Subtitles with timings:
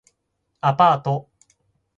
[0.61, 1.29] アパート